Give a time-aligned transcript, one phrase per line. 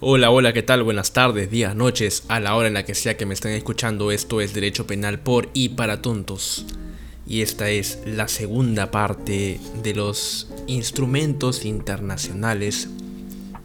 [0.00, 0.84] Hola, hola, ¿qué tal?
[0.84, 4.12] Buenas tardes, días, noches, a la hora en la que sea que me estén escuchando.
[4.12, 6.66] Esto es Derecho Penal por y para tontos.
[7.26, 12.88] Y esta es la segunda parte de los instrumentos internacionales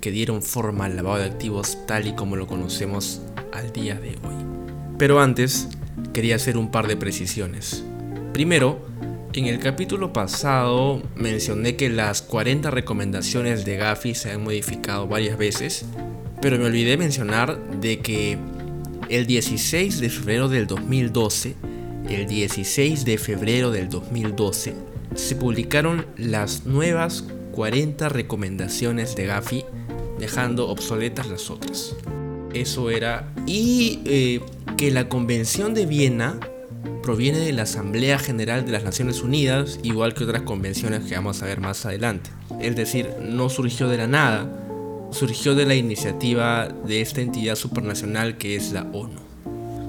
[0.02, 3.22] que dieron forma al lavado de activos tal y como lo conocemos
[3.52, 4.44] al día de hoy.
[4.98, 5.68] Pero antes,
[6.14, 7.84] quería hacer un par de precisiones.
[8.34, 8.80] Primero,
[9.34, 15.38] en el capítulo pasado mencioné que las 40 recomendaciones de Gafi se han modificado varias
[15.38, 15.86] veces,
[16.44, 18.38] pero me olvidé mencionar de que
[19.08, 21.56] el 16 de febrero del 2012,
[22.10, 24.76] el 16 de febrero del 2012,
[25.16, 29.64] se publicaron las nuevas 40 recomendaciones de Gafi,
[30.20, 31.96] dejando obsoletas las otras.
[32.54, 33.34] Eso era.
[33.48, 34.42] Y eh,
[34.76, 36.42] que la Convención de Viena
[37.04, 41.42] proviene de la Asamblea General de las Naciones Unidas, igual que otras convenciones que vamos
[41.42, 42.32] a ver más adelante.
[42.60, 44.63] Es decir, no surgió de la nada,
[45.14, 49.22] surgió de la iniciativa de esta entidad supranacional que es la ONU.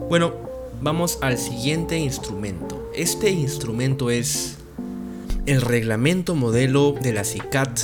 [0.09, 0.35] Bueno,
[0.81, 2.91] vamos al siguiente instrumento.
[2.95, 4.59] Este instrumento es
[5.47, 7.81] el reglamento modelo de la CICAT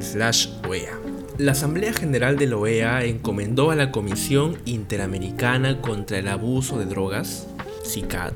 [0.00, 0.98] slash OEA.
[1.38, 6.86] La Asamblea General de la OEA encomendó a la Comisión Interamericana contra el Abuso de
[6.86, 7.48] Drogas,
[7.84, 8.34] CICAT,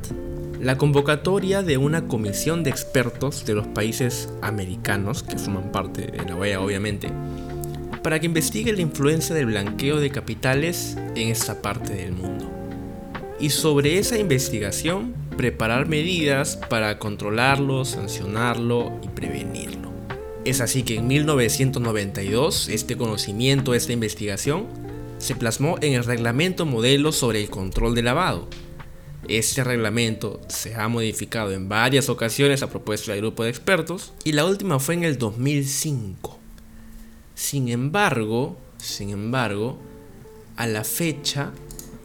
[0.61, 6.25] la convocatoria de una comisión de expertos de los países americanos, que forman parte de
[6.25, 7.08] la OEA obviamente,
[8.09, 12.51] para que investigue la influencia del blanqueo de capitales en esta parte del mundo.
[13.39, 19.92] Y sobre esa investigación, preparar medidas para controlarlo, sancionarlo y prevenirlo.
[20.47, 24.69] Es así que en 1992 este conocimiento, esta investigación,
[25.19, 28.48] se plasmó en el reglamento modelo sobre el control de lavado,
[29.29, 34.33] este reglamento se ha modificado en varias ocasiones a propuesta del grupo de expertos y
[34.33, 36.38] la última fue en el 2005.
[37.39, 39.78] Sin embargo, sin embargo,
[40.56, 41.53] a la fecha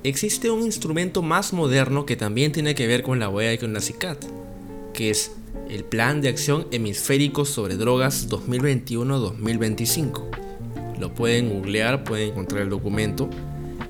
[0.04, 3.74] existe un instrumento más moderno que también tiene que ver con la OEA y con
[3.74, 4.24] la CICAT,
[4.94, 5.32] que es
[5.72, 11.00] el Plan de Acción Hemisférico sobre Drogas 2021-2025.
[11.00, 13.28] Lo pueden googlear, pueden encontrar el documento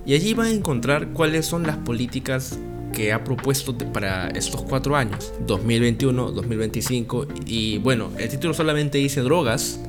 [0.05, 2.57] y allí van a encontrar cuáles son las políticas
[2.93, 9.19] que ha propuesto para estos cuatro años, 2021, 2025, y bueno, el título solamente dice
[9.19, 9.81] drogas,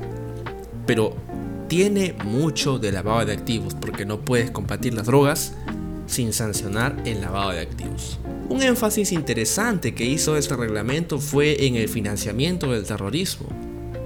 [0.85, 1.15] pero
[1.67, 5.53] tiene mucho de lavado de activos, porque no puedes combatir las drogas
[6.07, 8.19] sin sancionar el lavado de activos.
[8.49, 13.47] Un énfasis interesante que hizo este reglamento fue en el financiamiento del terrorismo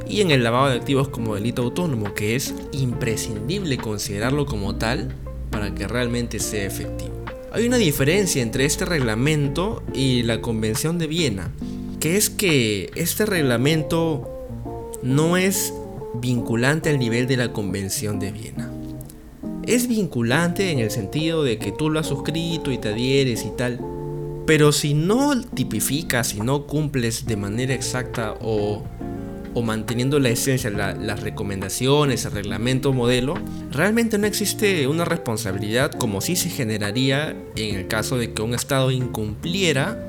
[0.08, 5.14] y en el lavado de activos como delito autónomo, que es imprescindible considerarlo como tal
[5.52, 7.14] para que realmente sea efectivo.
[7.52, 11.52] Hay una diferencia entre este reglamento y la Convención de Viena,
[12.00, 14.48] que es que este reglamento
[15.04, 15.74] no es
[16.16, 18.72] vinculante al nivel de la Convención de Viena.
[19.66, 23.52] Es vinculante en el sentido de que tú lo has suscrito y te adhieres y
[23.56, 23.80] tal,
[24.46, 28.84] pero si no tipificas, si no cumples de manera exacta o
[29.54, 33.36] o manteniendo la esencia, las recomendaciones, el reglamento modelo,
[33.72, 38.54] realmente no existe una responsabilidad como si se generaría en el caso de que un
[38.54, 40.06] Estado incumpliera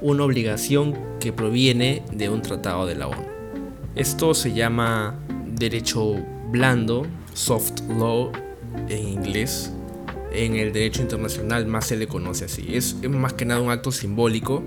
[0.00, 3.31] una obligación que proviene de un tratado de la ONU.
[3.94, 6.16] Esto se llama derecho
[6.50, 8.32] blando, soft law
[8.88, 9.72] en inglés.
[10.32, 12.74] En el derecho internacional más se le conoce así.
[12.74, 14.62] Es, más que nada un acto simbólico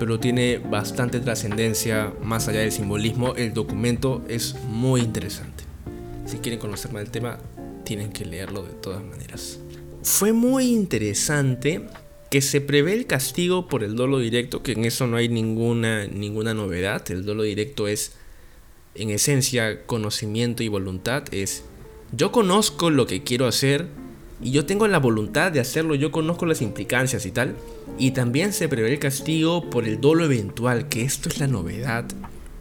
[0.00, 3.34] pero tiene bastante trascendencia más allá del simbolismo.
[3.36, 5.64] El documento es muy interesante.
[6.24, 7.38] Si quieren conocer más del tema,
[7.84, 9.60] tienen que leerlo de todas maneras.
[10.02, 11.82] Fue muy interesante
[12.30, 16.06] que se prevé el castigo por el dolo directo, que en eso no hay ninguna,
[16.06, 17.02] ninguna novedad.
[17.10, 18.12] El dolo directo es,
[18.94, 21.24] en esencia, conocimiento y voluntad.
[21.32, 21.64] Es,
[22.12, 23.88] yo conozco lo que quiero hacer,
[24.42, 27.56] y yo tengo la voluntad de hacerlo, yo conozco las implicancias y tal.
[27.98, 32.06] Y también se prevé el castigo por el dolo eventual, que esto es la novedad,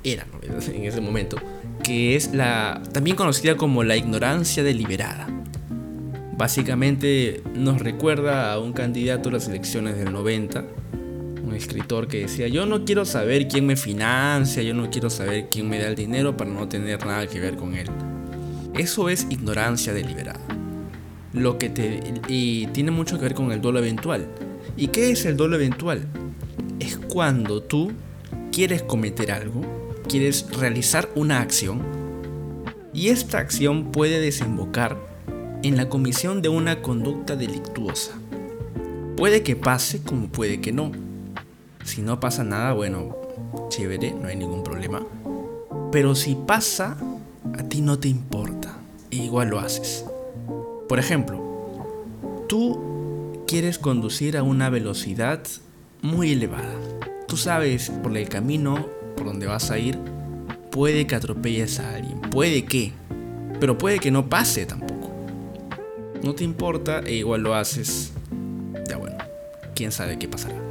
[0.03, 1.37] era novedad en ese momento,
[1.83, 5.27] que es la también conocida como la ignorancia deliberada.
[6.37, 10.98] Básicamente nos recuerda a un candidato a las elecciones del 90, un
[11.59, 15.69] escritor que decía, yo no quiero saber quién me financia, yo no quiero saber quién
[15.69, 17.87] me da el dinero para no tener nada que ver con él.
[18.73, 20.39] Eso es ignorancia deliberada
[21.33, 24.27] lo que te y tiene mucho que ver con el dolo eventual.
[24.77, 26.07] ¿Y qué es el dolo eventual?
[26.79, 27.91] Es cuando tú
[28.51, 29.61] quieres cometer algo,
[30.07, 31.81] quieres realizar una acción
[32.93, 34.97] y esta acción puede desembocar
[35.61, 38.13] en la comisión de una conducta delictuosa.
[39.17, 40.91] Puede que pase como puede que no.
[41.89, 43.17] Si no pasa nada, bueno,
[43.69, 45.03] chévere, no hay ningún problema.
[45.91, 46.95] Pero si pasa,
[47.57, 48.77] a ti no te importa,
[49.09, 50.05] e igual lo haces.
[50.87, 51.41] Por ejemplo,
[52.47, 55.41] tú quieres conducir a una velocidad
[56.03, 56.75] muy elevada.
[57.27, 58.85] Tú sabes por el camino
[59.17, 59.97] por donde vas a ir,
[60.69, 62.93] puede que atropelles a alguien, puede que,
[63.59, 65.09] pero puede que no pase tampoco.
[66.21, 68.11] No te importa e igual lo haces.
[68.87, 69.17] Ya bueno,
[69.73, 70.68] quién sabe qué pasará.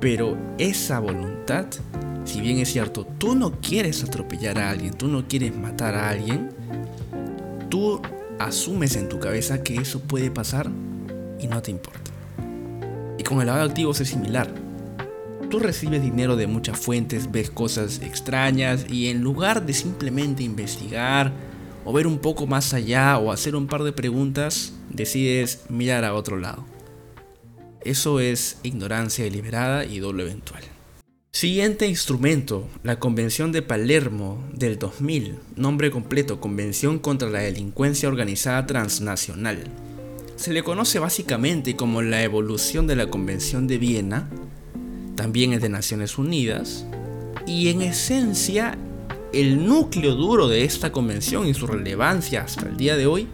[0.00, 1.66] Pero esa voluntad,
[2.24, 6.08] si bien es cierto, tú no quieres atropellar a alguien, tú no quieres matar a
[6.08, 6.48] alguien,
[7.68, 8.00] tú
[8.38, 10.70] asumes en tu cabeza que eso puede pasar
[11.38, 12.10] y no te importa.
[13.18, 14.52] Y con el lavado de activos es similar.
[15.50, 21.32] Tú recibes dinero de muchas fuentes, ves cosas extrañas y en lugar de simplemente investigar
[21.84, 26.14] o ver un poco más allá o hacer un par de preguntas, decides mirar a
[26.14, 26.69] otro lado.
[27.82, 30.62] Eso es ignorancia deliberada y doble eventual.
[31.32, 38.66] Siguiente instrumento, la Convención de Palermo del 2000, nombre completo Convención contra la Delincuencia Organizada
[38.66, 39.64] Transnacional.
[40.36, 44.28] Se le conoce básicamente como la evolución de la Convención de Viena,
[45.14, 46.84] también es de Naciones Unidas,
[47.46, 48.76] y en esencia
[49.32, 53.28] el núcleo duro de esta convención y su relevancia hasta el día de hoy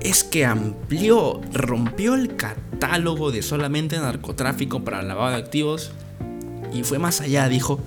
[0.00, 5.92] es que amplió, rompió el catálogo de solamente narcotráfico para lavado de activos
[6.72, 7.78] y fue más allá, dijo,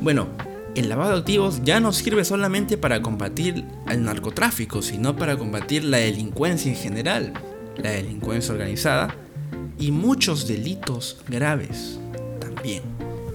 [0.00, 0.28] bueno,
[0.74, 5.84] el lavado de activos ya no sirve solamente para combatir el narcotráfico, sino para combatir
[5.84, 7.32] la delincuencia en general,
[7.76, 9.14] la delincuencia organizada
[9.78, 11.98] y muchos delitos graves
[12.40, 12.82] también.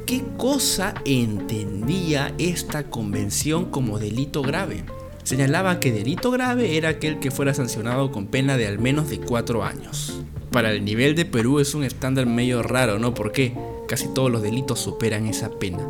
[0.05, 4.83] ¿Qué cosa entendía esta convención como delito grave?
[5.23, 9.19] Señalaba que delito grave era aquel que fuera sancionado con pena de al menos de
[9.19, 10.21] 4 años.
[10.51, 13.13] Para el nivel de Perú es un estándar medio raro, ¿no?
[13.13, 13.53] Porque
[13.87, 15.87] casi todos los delitos superan esa pena.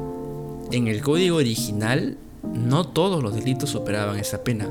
[0.71, 2.18] En el código original,
[2.53, 4.69] no todos los delitos superaban esa pena,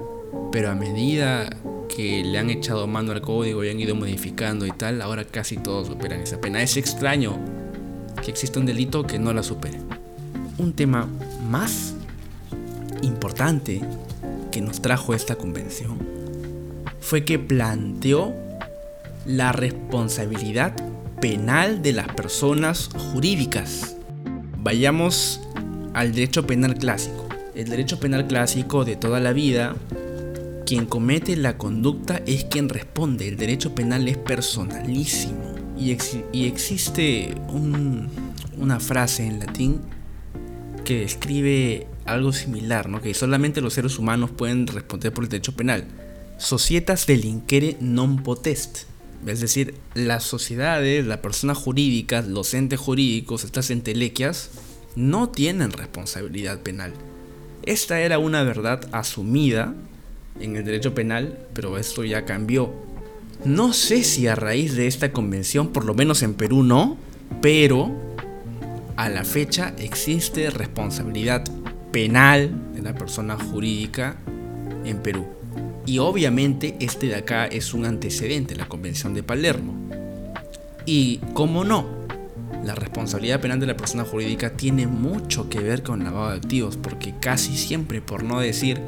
[0.53, 1.56] pero a medida
[1.94, 5.56] que le han echado mano al código y han ido modificando y tal, ahora casi
[5.56, 6.62] todos superan esa pena.
[6.62, 7.37] Es extraño
[8.25, 9.79] que exista un delito que no la supere.
[10.58, 11.08] Un tema
[11.50, 11.94] más
[13.03, 13.82] importante
[14.52, 15.99] que nos trajo esta convención
[17.00, 18.32] fue que planteó
[19.26, 20.75] la responsabilidad
[21.20, 23.96] penal de las personas jurídicas.
[24.58, 25.40] Vayamos
[25.94, 27.28] al derecho penal clásico.
[27.54, 29.76] El derecho penal clásico de toda la vida,
[30.64, 33.28] quien comete la conducta es quien responde.
[33.28, 35.55] El derecho penal es personalísimo.
[35.78, 35.90] Y,
[36.46, 37.34] existe
[38.56, 39.81] una frase en latín
[40.84, 43.00] que describe algo similar, ¿no?
[43.00, 45.84] que solamente los seres humanos pueden responder por el derecho penal.
[46.38, 48.90] Societas delinquere non potest.
[49.26, 54.50] Es decir, las sociedades, las personas jurídicas, los entes jurídicos, estas entelequias,
[54.96, 56.93] no tienen responsabilidad penal.
[57.62, 59.75] Esta era una verdad asumida
[60.40, 62.72] en el derecho penal, pero esto ya cambió.
[63.44, 66.96] No sé si a raíz de esta convención, por lo menos en Perú no,
[67.40, 67.93] pero
[68.96, 71.44] a la fecha existe responsabilidad
[71.93, 74.17] penal de la persona jurídica
[74.85, 75.27] en Perú.
[75.87, 79.75] Y obviamente este de acá es un antecedente, la Convención de Palermo.
[80.87, 81.87] Y como no,
[82.65, 86.77] la responsabilidad penal de la persona jurídica tiene mucho que ver con lavado de activos,
[86.77, 88.81] porque casi siempre, por no decir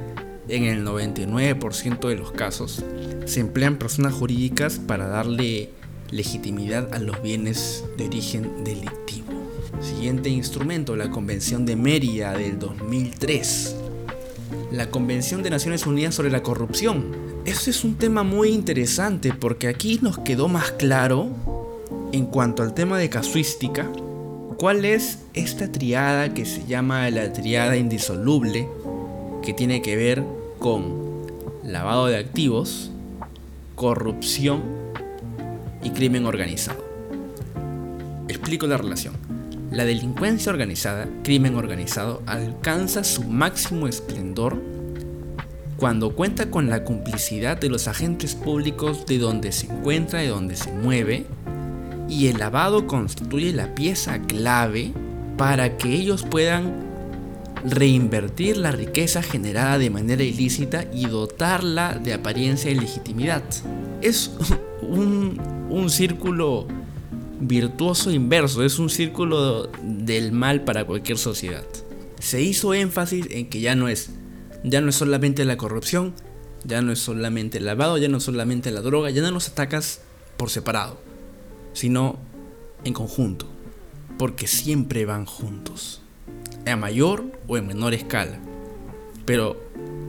[0.49, 2.85] en el 99% de los casos,
[3.25, 5.70] se emplean personas jurídicas para darle
[6.11, 9.32] legitimidad a los bienes de origen delictivo.
[9.81, 13.77] Siguiente instrumento, la Convención de Mérida del 2003.
[14.73, 17.15] La Convención de Naciones Unidas sobre la Corrupción.
[17.44, 21.29] Ese es un tema muy interesante porque aquí nos quedó más claro,
[22.13, 23.91] en cuanto al tema de casuística,
[24.56, 28.69] cuál es esta triada que se llama la triada indisoluble,
[29.43, 30.23] que tiene que ver
[30.58, 30.94] con
[31.65, 32.91] lavado de activos,
[33.75, 34.83] corrupción
[35.84, 36.84] y crimen organizado.
[38.29, 39.14] Explico la relación.
[39.70, 44.60] La delincuencia organizada, crimen organizado, alcanza su máximo esplendor
[45.76, 50.56] cuando cuenta con la complicidad de los agentes públicos de donde se encuentra, de donde
[50.56, 51.26] se mueve,
[52.08, 54.93] y el lavado constituye la pieza clave
[55.36, 56.84] para que ellos puedan
[57.64, 63.43] reinvertir la riqueza generada de manera ilícita y dotarla de apariencia y legitimidad.
[64.03, 64.31] Es
[64.82, 65.38] un,
[65.74, 66.66] un círculo
[67.40, 71.64] virtuoso inverso, es un círculo del mal para cualquier sociedad.
[72.20, 74.10] Se hizo énfasis en que ya no es,
[74.62, 76.14] ya no es solamente la corrupción,
[76.64, 79.48] ya no es solamente el lavado, ya no es solamente la droga, ya no los
[79.48, 80.00] atacas
[80.36, 80.98] por separado,
[81.72, 82.19] sino
[82.84, 83.46] en conjunto,
[84.16, 86.02] porque siempre van juntos,
[86.66, 88.38] a mayor o en menor escala.
[89.24, 89.60] Pero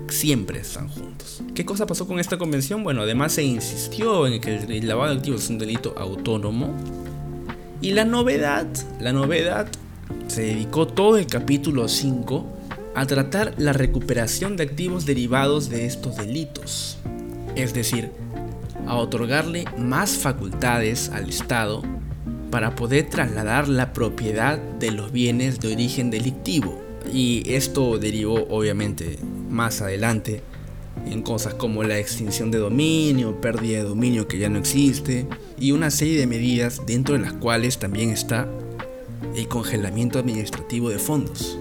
[0.10, 1.42] siempre están juntos.
[1.54, 2.84] ¿Qué cosa pasó con esta convención?
[2.84, 6.76] Bueno, además se insistió en que el lavado de activos es un delito autónomo.
[7.82, 8.68] Y la novedad,
[9.00, 9.68] la novedad,
[10.28, 12.46] se dedicó todo el capítulo 5
[12.96, 16.98] a tratar la recuperación de activos derivados de estos delitos.
[17.56, 18.12] Es decir,
[18.88, 21.84] a otorgarle más facultades al Estado
[22.52, 26.85] para poder trasladar la propiedad de los bienes de origen delictivo.
[27.14, 29.18] Y esto derivó obviamente
[29.50, 30.42] más adelante
[31.06, 35.28] en cosas como la extinción de dominio, pérdida de dominio que ya no existe,
[35.60, 38.48] y una serie de medidas dentro de las cuales también está
[39.36, 41.58] el congelamiento administrativo de fondos.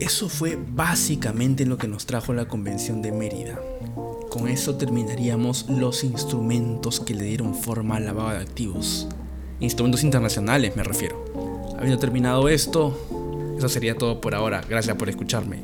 [0.00, 3.60] Eso fue básicamente lo que nos trajo la Convención de Mérida.
[4.28, 9.06] Con eso terminaríamos los instrumentos que le dieron forma al lavado de activos.
[9.60, 11.24] Instrumentos internacionales me refiero.
[11.76, 13.13] Habiendo terminado esto,
[13.64, 14.62] eso sería todo por ahora.
[14.68, 15.62] Gracias por escucharme.